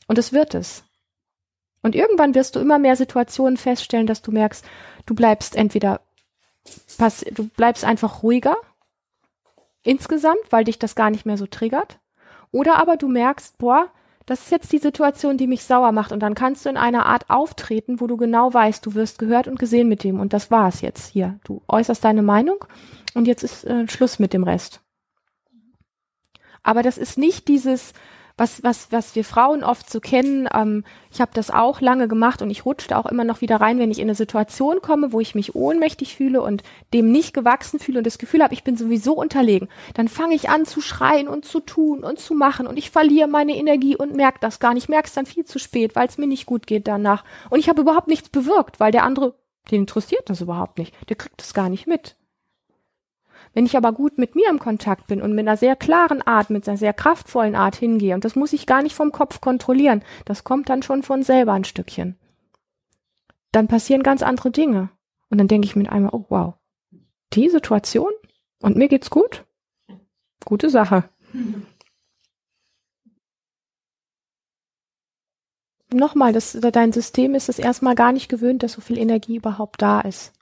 Und 0.08 0.18
es 0.18 0.34
wird 0.34 0.56
es. 0.56 0.84
Und 1.84 1.96
irgendwann 1.96 2.34
wirst 2.34 2.56
du 2.56 2.60
immer 2.60 2.80
mehr 2.80 2.96
Situationen 2.96 3.58
feststellen, 3.58 4.08
dass 4.08 4.22
du 4.22 4.32
merkst, 4.32 4.66
du 5.06 5.14
bleibst 5.14 5.56
entweder, 5.56 6.02
pass, 6.98 7.26
du 7.32 7.48
bleibst 7.50 7.86
einfach 7.86 8.24
ruhiger 8.24 8.56
insgesamt, 9.84 10.42
weil 10.50 10.64
dich 10.64 10.80
das 10.80 10.96
gar 10.96 11.12
nicht 11.12 11.26
mehr 11.26 11.38
so 11.38 11.46
triggert. 11.46 12.00
Oder 12.52 12.78
aber 12.78 12.98
du 12.98 13.10
merkst, 13.10 13.58
boah, 13.58 13.90
das 14.26 14.44
ist 14.44 14.52
jetzt 14.52 14.72
die 14.72 14.78
Situation, 14.78 15.38
die 15.38 15.48
mich 15.48 15.66
sauer 15.66 15.92
macht. 15.92 16.14
Und 16.14 16.22
dann 16.22 16.36
kannst 16.36 16.66
du 16.66 16.70
in 16.70 16.78
einer 16.78 17.06
Art 17.06 17.30
auftreten, 17.30 18.00
wo 18.00 18.08
du 18.08 18.16
genau 18.16 18.54
weißt, 18.54 18.86
du 18.86 18.94
wirst 18.94 19.20
gehört 19.20 19.50
und 19.50 19.60
gesehen 19.60 19.90
mit 19.90 20.04
dem. 20.04 20.20
Und 20.20 20.32
das 20.32 20.50
war 20.50 20.70
es 20.70 20.80
jetzt 20.80 21.08
hier. 21.08 21.40
Du 21.44 21.62
äußerst 21.68 22.04
deine 22.04 22.22
Meinung 22.22 22.64
und 23.14 23.28
jetzt 23.28 23.44
ist 23.44 23.66
äh, 23.66 23.88
Schluss 23.90 24.20
mit 24.20 24.32
dem 24.32 24.44
Rest. 24.44 24.80
Aber 26.62 26.82
das 26.82 26.98
ist 26.98 27.18
nicht 27.18 27.50
dieses, 27.50 27.92
was, 28.36 28.64
was, 28.64 28.92
was 28.92 29.16
wir 29.16 29.24
Frauen 29.24 29.64
oft 29.64 29.90
so 29.90 30.00
kennen. 30.00 30.48
Ähm, 30.54 30.84
ich 31.12 31.22
habe 31.22 31.32
das 31.34 31.52
auch 31.52 31.82
lange 31.82 32.08
gemacht 32.08 32.42
und 32.42 32.50
ich 32.50 32.66
rutschte 32.66 32.98
auch 32.98 33.06
immer 33.06 33.24
noch 33.24 33.42
wieder 33.42 33.58
rein, 33.58 33.78
wenn 33.78 33.92
ich 33.92 34.00
in 34.00 34.06
eine 34.06 34.16
Situation 34.16 34.82
komme, 34.82 35.12
wo 35.14 35.20
ich 35.20 35.36
mich 35.36 35.54
ohnmächtig 35.56 36.16
fühle 36.16 36.42
und 36.42 36.64
dem 36.94 37.12
nicht 37.12 37.34
gewachsen 37.34 37.80
fühle 37.80 38.00
und 38.00 38.08
das 38.08 38.18
Gefühl 38.18 38.44
habe, 38.44 38.54
ich 38.54 38.64
bin 38.64 38.76
sowieso 38.76 39.14
unterlegen. 39.14 39.70
Dann 39.94 40.08
fange 40.08 40.34
ich 40.34 40.50
an 40.50 40.66
zu 40.66 40.82
schreien 40.82 41.28
und 41.28 41.46
zu 41.46 41.60
tun 41.60 42.04
und 42.04 42.20
zu 42.20 42.34
machen 42.34 42.66
und 42.66 42.78
ich 42.78 42.90
verliere 42.90 43.28
meine 43.28 43.56
Energie 43.56 43.96
und 43.96 44.16
merke 44.16 44.40
das 44.42 44.60
gar 44.60 44.74
nicht. 44.74 44.90
Merke 44.90 45.08
es 45.08 45.14
dann 45.14 45.26
viel 45.28 45.46
zu 45.46 45.60
spät, 45.60 45.96
weil 45.96 46.08
es 46.08 46.18
mir 46.18 46.28
nicht 46.28 46.48
gut 46.48 46.66
geht 46.66 46.88
danach. 46.88 47.24
Und 47.50 47.60
ich 47.60 47.70
habe 47.70 47.82
überhaupt 47.82 48.08
nichts 48.08 48.30
bewirkt, 48.30 48.80
weil 48.80 48.92
der 48.92 49.04
andere, 49.04 49.36
den 49.70 49.82
interessiert 49.82 50.30
das 50.30 50.42
überhaupt 50.42 50.80
nicht. 50.80 50.94
Der 51.10 51.16
kriegt 51.16 51.40
das 51.40 51.54
gar 51.54 51.70
nicht 51.70 51.86
mit. 51.86 52.16
Wenn 53.54 53.66
ich 53.66 53.78
aber 53.78 53.92
gut 53.94 54.18
mit 54.18 54.36
mir 54.36 54.50
im 54.50 54.60
Kontakt 54.60 55.08
bin 55.08 55.22
und 55.22 55.34
mit 55.34 55.48
einer 55.48 55.58
sehr 55.58 55.76
klaren 55.76 56.22
Art, 56.22 56.50
mit 56.50 56.68
einer 56.68 56.78
sehr 56.78 56.94
kraftvollen 56.94 57.56
Art 57.56 57.76
hingehe, 57.76 58.16
und 58.16 58.26
das 58.26 58.36
muss 58.36 58.54
ich 58.54 58.66
gar 58.66 58.82
nicht 58.82 58.96
vom 58.96 59.12
Kopf 59.12 59.42
kontrollieren, 59.42 60.04
das 60.26 60.44
kommt 60.44 60.70
dann 60.70 60.82
schon 60.82 61.04
von 61.04 61.24
selber 61.24 61.54
ein 61.54 61.64
Stückchen, 61.64 62.18
dann 63.52 63.68
passieren 63.68 64.04
ganz 64.04 64.24
andere 64.24 64.52
Dinge. 64.52 64.90
Und 65.30 65.38
dann 65.40 65.48
denke 65.48 65.66
ich 65.66 65.76
mir 65.76 65.92
einmal, 65.92 66.14
oh 66.14 66.26
wow, 66.30 66.54
die 67.34 67.50
Situation 67.50 68.12
und 68.62 68.76
mir 68.76 68.88
geht's 68.88 69.10
gut? 69.10 69.46
Gute 70.46 70.70
Sache. 70.70 71.10
Nochmal, 75.92 76.34
das, 76.34 76.58
dein 76.60 76.92
System 76.92 77.36
ist 77.36 77.50
es 77.50 77.60
erstmal 77.60 77.96
gar 77.96 78.12
nicht 78.12 78.30
gewöhnt, 78.30 78.64
dass 78.64 78.74
so 78.74 78.82
viel 78.82 78.98
Energie 78.98 79.38
überhaupt 79.38 79.82
da 79.82 80.02
ist. 80.02 80.33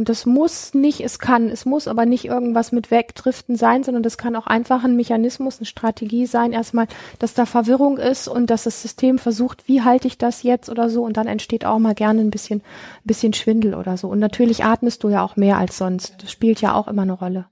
Und 0.00 0.08
das 0.08 0.24
muss 0.24 0.72
nicht, 0.72 1.02
es 1.02 1.18
kann, 1.18 1.50
es 1.50 1.66
muss 1.66 1.86
aber 1.86 2.06
nicht 2.06 2.24
irgendwas 2.24 2.72
mit 2.72 2.90
Wegdriften 2.90 3.56
sein, 3.56 3.84
sondern 3.84 4.02
das 4.02 4.16
kann 4.16 4.34
auch 4.34 4.46
einfach 4.46 4.82
ein 4.82 4.96
Mechanismus, 4.96 5.58
eine 5.58 5.66
Strategie 5.66 6.24
sein, 6.24 6.54
erstmal, 6.54 6.86
dass 7.18 7.34
da 7.34 7.44
Verwirrung 7.44 7.98
ist 7.98 8.26
und 8.26 8.48
dass 8.48 8.62
das 8.62 8.80
System 8.80 9.18
versucht, 9.18 9.68
wie 9.68 9.82
halte 9.82 10.08
ich 10.08 10.16
das 10.16 10.42
jetzt 10.42 10.70
oder 10.70 10.88
so 10.88 11.04
und 11.04 11.18
dann 11.18 11.26
entsteht 11.26 11.66
auch 11.66 11.78
mal 11.78 11.94
gerne 11.94 12.22
ein 12.22 12.30
bisschen, 12.30 12.60
ein 12.60 13.04
bisschen 13.04 13.34
Schwindel 13.34 13.74
oder 13.74 13.98
so. 13.98 14.08
Und 14.08 14.20
natürlich 14.20 14.64
atmest 14.64 15.04
du 15.04 15.10
ja 15.10 15.22
auch 15.22 15.36
mehr 15.36 15.58
als 15.58 15.76
sonst. 15.76 16.14
Das 16.22 16.32
spielt 16.32 16.62
ja 16.62 16.72
auch 16.72 16.88
immer 16.88 17.02
eine 17.02 17.12
Rolle. 17.12 17.48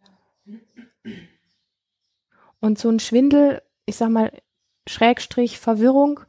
Und 2.61 2.79
so 2.79 2.89
ein 2.89 2.99
Schwindel, 2.99 3.61
ich 3.85 3.97
sag 3.97 4.09
mal, 4.09 4.33
Schrägstrich 4.89 5.59
Verwirrung, 5.59 6.21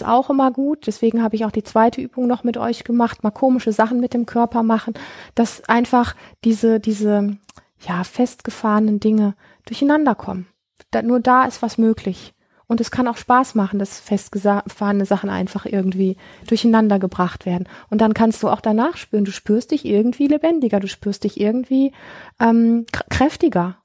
ist 0.00 0.06
auch 0.06 0.30
immer 0.30 0.50
gut. 0.50 0.86
Deswegen 0.86 1.22
habe 1.22 1.36
ich 1.36 1.44
auch 1.44 1.50
die 1.50 1.62
zweite 1.62 2.00
Übung 2.00 2.26
noch 2.26 2.44
mit 2.44 2.56
euch 2.56 2.84
gemacht, 2.84 3.22
mal 3.22 3.30
komische 3.30 3.72
Sachen 3.72 4.00
mit 4.00 4.14
dem 4.14 4.26
Körper 4.26 4.62
machen, 4.62 4.94
dass 5.34 5.68
einfach 5.68 6.14
diese, 6.44 6.80
diese, 6.80 7.38
ja, 7.86 8.04
festgefahrenen 8.04 9.00
Dinge 9.00 9.34
durcheinander 9.66 10.14
kommen. 10.14 10.46
Da, 10.90 11.02
nur 11.02 11.20
da 11.20 11.44
ist 11.44 11.62
was 11.62 11.78
möglich. 11.78 12.34
Und 12.66 12.80
es 12.80 12.90
kann 12.90 13.08
auch 13.08 13.18
Spaß 13.18 13.54
machen, 13.54 13.78
dass 13.78 14.00
festgefahrene 14.00 15.04
Sachen 15.04 15.28
einfach 15.28 15.66
irgendwie 15.66 16.16
durcheinander 16.46 16.98
gebracht 16.98 17.44
werden. 17.44 17.68
Und 17.90 18.00
dann 18.00 18.14
kannst 18.14 18.42
du 18.42 18.48
auch 18.48 18.62
danach 18.62 18.96
spüren, 18.96 19.26
du 19.26 19.32
spürst 19.32 19.70
dich 19.70 19.84
irgendwie 19.84 20.28
lebendiger, 20.28 20.80
du 20.80 20.88
spürst 20.88 21.24
dich 21.24 21.38
irgendwie 21.38 21.92
ähm, 22.40 22.86
kräftiger. 23.10 23.76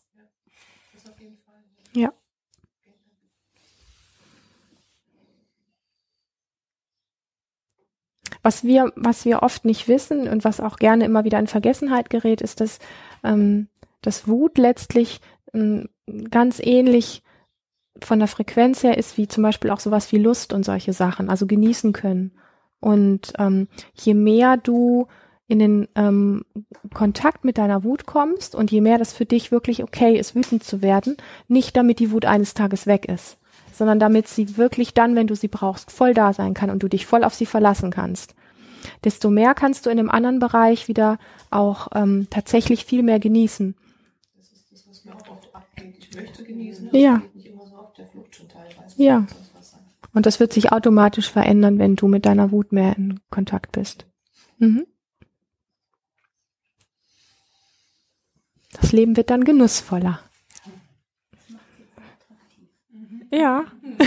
Was 8.41 8.63
wir, 8.63 8.91
was 8.95 9.25
wir 9.25 9.43
oft 9.43 9.65
nicht 9.65 9.87
wissen 9.87 10.27
und 10.27 10.45
was 10.45 10.59
auch 10.61 10.77
gerne 10.77 11.05
immer 11.05 11.25
wieder 11.25 11.39
in 11.39 11.47
Vergessenheit 11.47 12.09
gerät, 12.09 12.41
ist, 12.41 12.61
dass, 12.61 12.79
ähm, 13.23 13.67
dass 14.01 14.27
Wut 14.27 14.57
letztlich 14.57 15.19
ähm, 15.53 15.89
ganz 16.29 16.59
ähnlich 16.59 17.23
von 18.01 18.19
der 18.19 18.27
Frequenz 18.27 18.83
her 18.83 18.97
ist 18.97 19.17
wie 19.17 19.27
zum 19.27 19.43
Beispiel 19.43 19.71
auch 19.71 19.79
sowas 19.79 20.11
wie 20.11 20.17
Lust 20.17 20.53
und 20.53 20.63
solche 20.63 20.93
Sachen, 20.93 21.29
also 21.29 21.45
genießen 21.45 21.93
können. 21.93 22.31
Und 22.79 23.33
ähm, 23.37 23.67
je 23.93 24.13
mehr 24.13 24.57
du 24.57 25.07
in 25.47 25.59
den 25.59 25.87
ähm, 25.95 26.45
Kontakt 26.93 27.43
mit 27.43 27.57
deiner 27.57 27.83
Wut 27.83 28.05
kommst 28.05 28.55
und 28.55 28.71
je 28.71 28.81
mehr 28.81 28.99
das 28.99 29.13
für 29.13 29.25
dich 29.25 29.51
wirklich 29.51 29.83
okay 29.83 30.17
ist, 30.17 30.35
wütend 30.35 30.63
zu 30.63 30.81
werden, 30.81 31.17
nicht 31.47 31.75
damit 31.75 31.99
die 31.99 32.11
Wut 32.11 32.25
eines 32.25 32.53
Tages 32.53 32.85
weg 32.85 33.05
ist, 33.05 33.38
sondern 33.79 33.97
damit 33.97 34.27
sie 34.27 34.57
wirklich 34.57 34.93
dann, 34.93 35.15
wenn 35.15 35.25
du 35.25 35.35
sie 35.35 35.47
brauchst, 35.47 35.89
voll 35.89 36.13
da 36.13 36.33
sein 36.33 36.53
kann 36.53 36.69
und 36.69 36.83
du 36.83 36.87
dich 36.87 37.05
voll 37.07 37.23
auf 37.23 37.33
sie 37.33 37.47
verlassen 37.47 37.89
kannst. 37.89 38.35
Desto 39.03 39.29
mehr 39.29 39.55
kannst 39.55 39.85
du 39.85 39.89
in 39.89 39.97
einem 39.97 40.09
anderen 40.09 40.39
Bereich 40.39 40.87
wieder 40.87 41.17
auch 41.49 41.87
ähm, 41.95 42.27
tatsächlich 42.29 42.85
viel 42.85 43.03
mehr 43.03 43.19
genießen. 43.19 43.75
Das 44.35 44.51
ist 44.51 44.71
das, 44.71 44.87
was 44.87 45.05
mir 45.05 45.15
auch 45.15 45.29
oft 45.31 45.55
abgeht. 45.55 45.95
Ich 46.11 46.15
möchte 46.15 46.43
genießen, 46.43 46.89
ja. 46.91 47.21
So 48.87 49.01
ja. 49.03 49.25
Und 50.13 50.25
das 50.25 50.39
wird 50.41 50.51
sich 50.51 50.71
automatisch 50.71 51.31
verändern, 51.31 51.79
wenn 51.79 51.95
du 51.95 52.07
mit 52.07 52.25
deiner 52.25 52.51
Wut 52.51 52.73
mehr 52.73 52.97
in 52.97 53.21
Kontakt 53.29 53.71
bist. 53.71 54.05
Mhm. 54.57 54.85
Das 58.73 58.91
Leben 58.91 59.15
wird 59.15 59.29
dann 59.29 59.45
genussvoller. 59.45 60.19
Ja. 63.31 63.65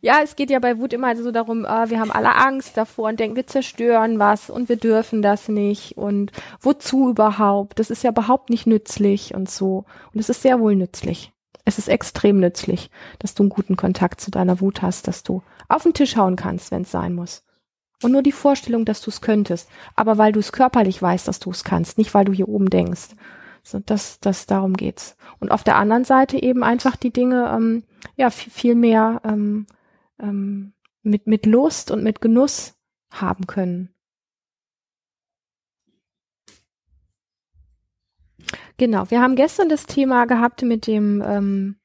ja, 0.00 0.20
es 0.22 0.36
geht 0.36 0.50
ja 0.50 0.58
bei 0.58 0.78
Wut 0.78 0.92
immer 0.92 1.16
so 1.16 1.30
darum, 1.30 1.64
äh, 1.64 1.90
wir 1.90 2.00
haben 2.00 2.10
alle 2.10 2.34
Angst 2.34 2.76
davor 2.76 3.08
und 3.08 3.20
denken, 3.20 3.36
wir 3.36 3.46
zerstören 3.46 4.18
was 4.18 4.50
und 4.50 4.68
wir 4.68 4.76
dürfen 4.76 5.22
das 5.22 5.48
nicht 5.48 5.96
und 5.96 6.32
wozu 6.60 7.10
überhaupt? 7.10 7.78
Das 7.78 7.90
ist 7.90 8.04
ja 8.04 8.10
überhaupt 8.10 8.50
nicht 8.50 8.66
nützlich 8.66 9.34
und 9.34 9.50
so. 9.50 9.84
Und 10.12 10.20
es 10.20 10.28
ist 10.28 10.42
sehr 10.42 10.60
wohl 10.60 10.76
nützlich. 10.76 11.32
Es 11.64 11.78
ist 11.78 11.88
extrem 11.88 12.40
nützlich, 12.40 12.90
dass 13.18 13.34
du 13.34 13.42
einen 13.42 13.50
guten 13.50 13.76
Kontakt 13.76 14.20
zu 14.20 14.30
deiner 14.30 14.60
Wut 14.60 14.80
hast, 14.80 15.06
dass 15.06 15.22
du 15.22 15.42
auf 15.68 15.82
den 15.82 15.92
Tisch 15.92 16.16
hauen 16.16 16.36
kannst, 16.36 16.70
wenn 16.70 16.82
es 16.82 16.90
sein 16.90 17.14
muss. 17.14 17.42
Und 18.02 18.12
nur 18.12 18.22
die 18.22 18.32
Vorstellung, 18.32 18.84
dass 18.84 19.02
du 19.02 19.10
es 19.10 19.20
könntest, 19.20 19.68
aber 19.96 20.18
weil 20.18 20.32
du 20.32 20.40
es 20.40 20.52
körperlich 20.52 21.02
weißt, 21.02 21.26
dass 21.26 21.40
du 21.40 21.50
es 21.50 21.64
kannst, 21.64 21.98
nicht 21.98 22.14
weil 22.14 22.24
du 22.24 22.32
hier 22.32 22.48
oben 22.48 22.70
denkst. 22.70 23.08
So, 23.62 23.78
das, 23.78 24.20
das, 24.20 24.46
darum 24.46 24.74
geht's. 24.74 25.16
Und 25.40 25.50
auf 25.50 25.64
der 25.64 25.76
anderen 25.76 26.04
Seite 26.04 26.42
eben 26.42 26.64
einfach 26.64 26.96
die 26.96 27.12
Dinge, 27.12 27.50
ähm, 27.54 27.84
ja, 28.16 28.30
viel, 28.30 28.52
viel 28.52 28.74
mehr 28.74 29.20
ähm, 29.24 29.66
ähm, 30.20 30.72
mit, 31.02 31.26
mit 31.26 31.46
Lust 31.46 31.90
und 31.90 32.02
mit 32.02 32.20
Genuss 32.20 32.76
haben 33.10 33.46
können. 33.46 33.90
Genau, 38.76 39.10
wir 39.10 39.20
haben 39.20 39.34
gestern 39.34 39.68
das 39.68 39.86
Thema 39.86 40.26
gehabt 40.26 40.62
mit 40.62 40.86
dem, 40.86 41.22
ähm, 41.26 41.76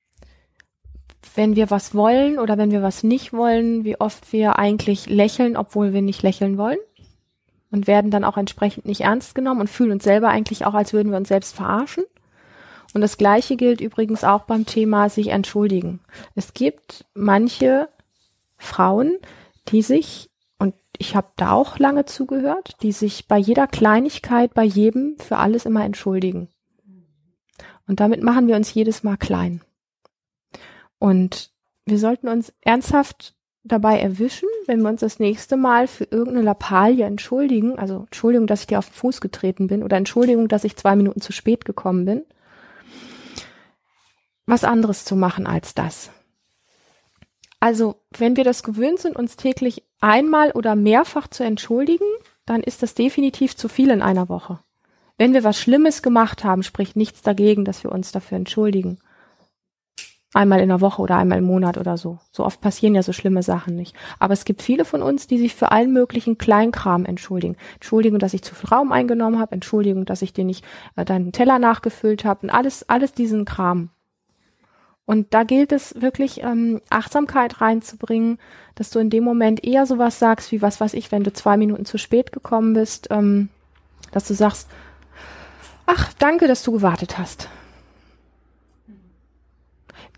wenn 1.35 1.55
wir 1.55 1.71
was 1.71 1.95
wollen 1.95 2.37
oder 2.37 2.57
wenn 2.57 2.71
wir 2.71 2.83
was 2.83 3.03
nicht 3.03 3.33
wollen, 3.33 3.83
wie 3.83 3.99
oft 3.99 4.31
wir 4.31 4.59
eigentlich 4.59 5.07
lächeln, 5.07 5.57
obwohl 5.57 5.93
wir 5.93 6.03
nicht 6.03 6.21
lächeln 6.21 6.57
wollen 6.57 6.77
und 7.73 7.87
werden 7.87 8.11
dann 8.11 8.23
auch 8.23 8.37
entsprechend 8.37 8.85
nicht 8.85 9.01
ernst 9.01 9.33
genommen 9.33 9.61
und 9.61 9.69
fühlen 9.69 9.93
uns 9.93 10.03
selber 10.03 10.29
eigentlich 10.29 10.63
auch, 10.65 10.75
als 10.75 10.93
würden 10.93 11.11
wir 11.11 11.17
uns 11.17 11.27
selbst 11.27 11.55
verarschen. 11.55 12.03
Und 12.93 13.01
das 13.01 13.17
Gleiche 13.17 13.55
gilt 13.55 13.81
übrigens 13.81 14.23
auch 14.23 14.43
beim 14.43 14.67
Thema 14.67 15.09
sich 15.09 15.29
entschuldigen. 15.29 15.99
Es 16.35 16.53
gibt 16.53 17.05
manche 17.15 17.89
Frauen, 18.57 19.17
die 19.69 19.81
sich, 19.81 20.29
und 20.59 20.75
ich 20.99 21.15
habe 21.15 21.29
da 21.35 21.53
auch 21.53 21.79
lange 21.79 22.05
zugehört, 22.05 22.77
die 22.83 22.91
sich 22.91 23.27
bei 23.27 23.39
jeder 23.39 23.65
Kleinigkeit, 23.65 24.53
bei 24.53 24.63
jedem 24.63 25.17
für 25.17 25.37
alles 25.37 25.65
immer 25.65 25.83
entschuldigen. 25.83 26.49
Und 27.87 27.99
damit 27.99 28.21
machen 28.21 28.47
wir 28.47 28.55
uns 28.55 28.71
jedes 28.71 29.01
Mal 29.01 29.17
klein. 29.17 29.61
Und 30.99 31.49
wir 31.85 31.97
sollten 31.97 32.27
uns 32.27 32.53
ernsthaft 32.61 33.33
dabei 33.63 33.99
erwischen, 33.99 34.49
wenn 34.65 34.81
wir 34.81 34.89
uns 34.89 35.01
das 35.01 35.19
nächste 35.19 35.55
Mal 35.55 35.87
für 35.87 36.03
irgendeine 36.05 36.41
Lappalie 36.41 37.05
entschuldigen, 37.05 37.77
also 37.79 37.99
Entschuldigung, 38.05 38.47
dass 38.47 38.61
ich 38.61 38.67
dir 38.67 38.79
auf 38.79 38.89
den 38.89 38.95
Fuß 38.95 39.21
getreten 39.21 39.67
bin 39.67 39.83
oder 39.83 39.97
Entschuldigung, 39.97 40.47
dass 40.47 40.63
ich 40.63 40.75
zwei 40.75 40.95
Minuten 40.95 41.21
zu 41.21 41.31
spät 41.31 41.63
gekommen 41.65 42.05
bin, 42.05 42.25
was 44.45 44.63
anderes 44.63 45.05
zu 45.05 45.15
machen 45.15 45.47
als 45.47 45.73
das. 45.73 46.11
Also, 47.61 47.95
wenn 48.17 48.35
wir 48.35 48.43
das 48.43 48.63
gewöhnt 48.63 48.99
sind, 48.99 49.15
uns 49.15 49.37
täglich 49.37 49.83
einmal 50.01 50.51
oder 50.51 50.75
mehrfach 50.75 51.29
zu 51.29 51.45
entschuldigen, 51.45 52.05
dann 52.45 52.61
ist 52.61 52.83
das 52.83 52.93
definitiv 52.93 53.55
zu 53.55 53.69
viel 53.69 53.89
in 53.89 54.01
einer 54.01 54.27
Woche. 54.27 54.59
Wenn 55.17 55.33
wir 55.33 55.45
was 55.45 55.57
Schlimmes 55.57 56.01
gemacht 56.01 56.43
haben, 56.43 56.63
spricht 56.63 56.97
nichts 56.97 57.21
dagegen, 57.21 57.63
dass 57.63 57.85
wir 57.85 57.91
uns 57.93 58.11
dafür 58.11 58.35
entschuldigen. 58.35 58.99
Einmal 60.35 60.61
in 60.61 60.69
der 60.69 60.81
Woche 60.81 60.99
oder 60.99 61.17
einmal 61.17 61.37
im 61.37 61.43
Monat 61.43 61.77
oder 61.77 61.95
so. 61.95 62.17
So 62.31 62.43
oft 62.43 62.59
passieren 62.59 62.95
ja 62.95 63.03
so 63.03 63.13
schlimme 63.13 63.43
Sachen 63.43 63.75
nicht. 63.75 63.95
Aber 64.17 64.33
es 64.33 64.45
gibt 64.45 64.63
viele 64.63 64.83
von 64.83 65.03
uns, 65.03 65.27
die 65.27 65.37
sich 65.37 65.53
für 65.53 65.71
allen 65.71 65.93
möglichen 65.93 66.39
Kleinkram 66.39 67.05
entschuldigen. 67.05 67.55
Entschuldigung, 67.75 68.17
dass 68.17 68.33
ich 68.33 68.41
zu 68.41 68.55
viel 68.55 68.69
Raum 68.69 68.91
eingenommen 68.91 69.39
habe. 69.39 69.51
Entschuldigung, 69.51 70.05
dass 70.05 70.23
ich 70.23 70.33
dir 70.33 70.43
nicht 70.43 70.65
äh, 70.95 71.05
deinen 71.05 71.33
Teller 71.33 71.59
nachgefüllt 71.59 72.25
habe. 72.25 72.47
Und 72.47 72.49
alles, 72.49 72.89
alles 72.89 73.13
diesen 73.13 73.45
Kram. 73.45 73.91
Und 75.05 75.35
da 75.35 75.43
gilt 75.43 75.71
es 75.71 76.01
wirklich, 76.01 76.41
ähm, 76.41 76.81
Achtsamkeit 76.89 77.61
reinzubringen, 77.61 78.39
dass 78.73 78.89
du 78.89 78.97
in 78.99 79.11
dem 79.11 79.23
Moment 79.23 79.63
eher 79.63 79.85
sowas 79.85 80.17
sagst, 80.17 80.51
wie 80.51 80.63
was 80.63 80.81
weiß 80.81 80.95
ich, 80.95 81.11
wenn 81.11 81.23
du 81.23 81.31
zwei 81.31 81.57
Minuten 81.57 81.85
zu 81.85 81.99
spät 81.99 82.31
gekommen 82.31 82.73
bist, 82.73 83.09
ähm, 83.11 83.49
dass 84.11 84.27
du 84.27 84.33
sagst, 84.33 84.67
ach, 85.85 86.11
danke, 86.17 86.47
dass 86.47 86.63
du 86.63 86.71
gewartet 86.71 87.19
hast 87.19 87.49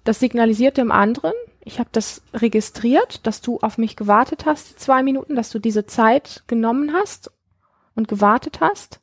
das 0.05 0.19
signalisiert 0.19 0.77
dem 0.77 0.91
anderen, 0.91 1.33
ich 1.65 1.79
habe 1.79 1.89
das 1.91 2.21
registriert, 2.33 3.25
dass 3.25 3.41
du 3.41 3.59
auf 3.59 3.77
mich 3.77 3.95
gewartet 3.95 4.45
hast, 4.45 4.79
zwei 4.79 5.03
Minuten, 5.03 5.35
dass 5.35 5.49
du 5.49 5.59
diese 5.59 5.87
Zeit 5.87 6.43
genommen 6.47 6.93
hast 6.93 7.31
und 7.95 8.07
gewartet 8.07 8.61
hast. 8.61 9.01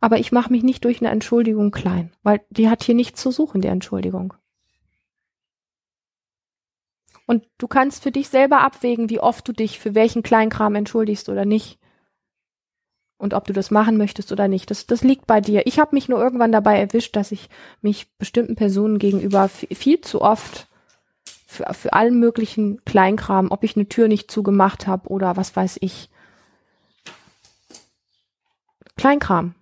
Aber 0.00 0.18
ich 0.18 0.32
mache 0.32 0.50
mich 0.50 0.62
nicht 0.62 0.84
durch 0.84 1.00
eine 1.00 1.10
Entschuldigung 1.10 1.70
klein, 1.70 2.12
weil 2.22 2.40
die 2.50 2.68
hat 2.68 2.82
hier 2.82 2.94
nichts 2.94 3.20
zu 3.20 3.30
suchen, 3.30 3.60
die 3.60 3.68
Entschuldigung. 3.68 4.34
Und 7.26 7.44
du 7.58 7.68
kannst 7.68 8.02
für 8.02 8.10
dich 8.10 8.30
selber 8.30 8.62
abwägen, 8.62 9.10
wie 9.10 9.20
oft 9.20 9.46
du 9.46 9.52
dich 9.52 9.78
für 9.78 9.94
welchen 9.94 10.22
Kleinkram 10.22 10.74
entschuldigst 10.74 11.28
oder 11.28 11.44
nicht. 11.44 11.78
Und 13.18 13.34
ob 13.34 13.46
du 13.46 13.52
das 13.52 13.72
machen 13.72 13.96
möchtest 13.96 14.30
oder 14.30 14.46
nicht. 14.46 14.70
Das, 14.70 14.86
das 14.86 15.02
liegt 15.02 15.26
bei 15.26 15.40
dir. 15.40 15.66
Ich 15.66 15.80
habe 15.80 15.94
mich 15.94 16.08
nur 16.08 16.22
irgendwann 16.22 16.52
dabei 16.52 16.78
erwischt, 16.78 17.16
dass 17.16 17.32
ich 17.32 17.50
mich 17.82 18.06
bestimmten 18.16 18.54
Personen 18.54 18.98
gegenüber 18.98 19.48
viel 19.48 20.00
zu 20.00 20.22
oft 20.22 20.68
für, 21.46 21.66
für 21.74 21.92
allen 21.92 22.20
möglichen 22.20 22.84
Kleinkram, 22.84 23.50
ob 23.50 23.64
ich 23.64 23.74
eine 23.74 23.88
Tür 23.88 24.06
nicht 24.06 24.30
zugemacht 24.30 24.86
habe 24.86 25.08
oder 25.08 25.36
was 25.36 25.56
weiß 25.56 25.78
ich. 25.80 26.10
Kleinkram. 28.96 29.54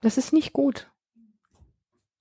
Das 0.00 0.18
ist 0.18 0.32
nicht 0.32 0.52
gut. 0.52 0.88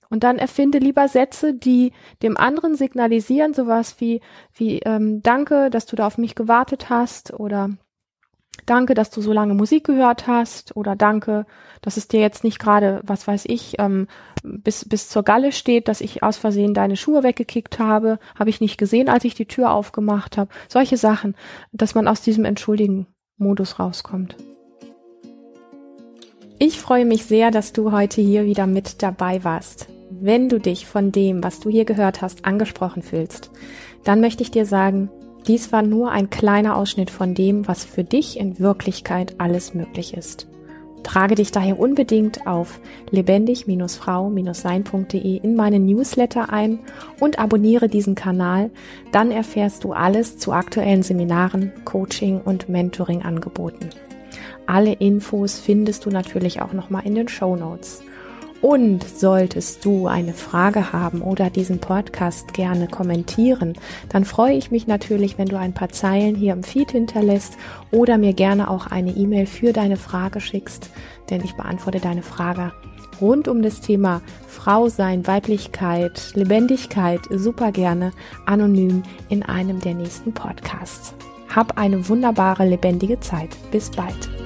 Und 0.10 0.26
dann 0.26 0.38
erfinde 0.38 0.78
lieber 0.78 1.08
Sätze, 1.08 1.54
die 1.54 1.94
dem 2.22 2.36
anderen 2.36 2.76
signalisieren, 2.76 3.54
sowas 3.54 3.96
wie, 4.00 4.20
wie 4.54 4.80
ähm, 4.80 5.24
Danke, 5.24 5.70
dass 5.70 5.86
du 5.86 5.96
da 5.96 6.06
auf 6.06 6.18
mich 6.18 6.36
gewartet 6.36 6.90
hast 6.90 7.34
oder 7.34 7.70
Danke, 8.66 8.94
dass 8.94 9.10
du 9.10 9.22
so 9.22 9.34
lange 9.34 9.54
Musik 9.54 9.86
gehört 9.86 10.28
hast 10.28 10.76
oder 10.76 10.96
Danke, 10.96 11.46
dass 11.82 11.98
es 11.98 12.08
dir 12.08 12.20
jetzt 12.20 12.44
nicht 12.44 12.60
gerade, 12.60 13.02
was 13.04 13.28
weiß 13.28 13.46
ich, 13.46 13.76
ähm, 13.80 14.08
bis, 14.44 14.88
bis 14.88 15.10
zur 15.10 15.24
Galle 15.24 15.52
steht, 15.52 15.88
dass 15.88 16.02
ich 16.02 16.24
aus 16.24 16.38
Versehen 16.38 16.74
deine 16.74 16.96
Schuhe 16.96 17.24
weggekickt 17.24 17.80
habe, 17.80 18.20
habe 18.38 18.50
ich 18.50 18.62
nicht 18.62 18.78
gesehen, 18.78 19.10
als 19.10 19.24
ich 19.24 19.36
die 19.36 19.48
Tür 19.48 19.72
aufgemacht 19.72 20.38
habe. 20.38 20.52
Solche 20.68 20.98
Sachen, 20.98 21.36
dass 21.72 21.96
man 21.96 22.08
aus 22.08 22.22
diesem 22.22 22.46
entschuldigen 22.46 23.08
Modus 23.38 23.80
rauskommt. 23.80 24.36
Ich 26.60 26.80
freue 26.80 27.06
mich 27.06 27.26
sehr, 27.26 27.50
dass 27.50 27.74
du 27.74 27.92
heute 27.92 28.22
hier 28.22 28.46
wieder 28.46 28.68
mit 28.68 29.02
dabei 29.02 29.44
warst. 29.44 29.88
Wenn 30.12 30.48
du 30.48 30.60
dich 30.60 30.86
von 30.86 31.12
dem, 31.12 31.44
was 31.44 31.60
du 31.60 31.70
hier 31.70 31.86
gehört 31.86 32.22
hast, 32.22 32.46
angesprochen 32.46 33.02
fühlst, 33.02 33.50
dann 34.04 34.22
möchte 34.22 34.44
ich 34.44 34.52
dir 34.52 34.68
sagen, 34.68 35.10
dies 35.48 35.72
war 35.72 35.82
nur 35.82 36.12
ein 36.12 36.30
kleiner 36.30 36.76
Ausschnitt 36.76 37.10
von 37.10 37.34
dem, 37.34 37.68
was 37.68 37.84
für 37.84 38.04
dich 38.04 38.40
in 38.40 38.60
Wirklichkeit 38.60 39.34
alles 39.40 39.74
möglich 39.74 40.14
ist. 40.14 40.46
Trage 41.04 41.36
dich 41.36 41.52
daher 41.52 41.80
unbedingt 41.80 42.46
auf 42.46 42.80
lebendig-frau-sein.de 43.10 45.38
in 45.38 45.56
meinen 45.56 45.88
Newsletter 45.88 46.54
ein 46.54 46.78
und 47.20 47.40
abonniere 47.40 47.90
diesen 47.90 48.14
Kanal. 48.16 48.70
Dann 49.12 49.32
erfährst 49.32 49.84
du 49.84 49.94
alles 49.94 50.38
zu 50.38 50.54
aktuellen 50.54 51.02
Seminaren, 51.02 51.72
Coaching 51.86 52.40
und 52.40 52.70
Mentoring-Angeboten. 52.70 53.90
Alle 54.68 54.94
Infos 54.94 55.58
findest 55.60 56.06
du 56.06 56.12
natürlich 56.12 56.62
auch 56.62 56.74
nochmal 56.74 57.02
in 57.06 57.16
den 57.16 57.28
Show 57.28 57.56
Notes. 57.56 58.04
Und 58.62 59.04
solltest 59.04 59.84
du 59.86 60.06
eine 60.06 60.34
Frage 60.34 60.94
haben 60.94 61.22
oder 61.22 61.50
diesen 61.50 61.80
Podcast 61.80 62.54
gerne 62.54 62.88
kommentieren, 62.88 63.74
dann 64.10 64.24
freue 64.24 64.54
ich 64.54 64.70
mich 64.70 64.86
natürlich, 64.86 65.40
wenn 65.40 65.48
du 65.48 65.58
ein 65.58 65.74
paar 65.74 65.90
Zeilen 65.90 66.36
hier 66.36 66.54
im 66.54 66.64
Feed 66.64 66.92
hinterlässt 66.92 67.58
oder 67.92 68.20
mir 68.20 68.34
gerne 68.34 68.70
auch 68.70 68.88
eine 68.88 69.12
E-Mail 69.12 69.48
für 69.48 69.74
deine 69.74 69.98
Frage 69.98 70.40
schickst, 70.42 70.92
denn 71.32 71.44
ich 71.44 71.56
beantworte 71.56 72.00
deine 72.00 72.22
Frage 72.22 72.72
rund 73.20 73.48
um 73.48 73.62
das 73.62 73.82
Thema 73.82 74.22
Frau 74.48 74.90
sein, 74.90 75.26
Weiblichkeit, 75.28 76.34
Lebendigkeit 76.36 77.22
super 77.30 77.72
gerne 77.72 78.12
anonym 78.46 79.04
in 79.30 79.44
einem 79.44 79.80
der 79.80 79.94
nächsten 79.94 80.34
Podcasts. 80.34 81.14
Hab 81.54 81.78
eine 81.78 82.08
wunderbare, 82.10 82.66
lebendige 82.68 83.20
Zeit. 83.20 83.50
Bis 83.72 83.92
bald. 83.92 84.41